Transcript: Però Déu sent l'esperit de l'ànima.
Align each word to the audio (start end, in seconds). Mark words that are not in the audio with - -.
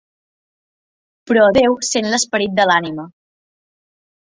Però 1.33 1.43
Déu 1.59 1.77
sent 1.91 2.09
l'esperit 2.15 2.59
de 2.63 2.67
l'ànima. 2.73 3.09